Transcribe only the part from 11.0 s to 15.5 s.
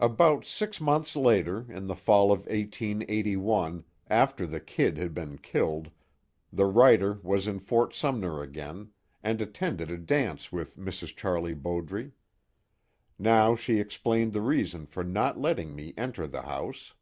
Charlie Bowdre. Now she explained the reason for not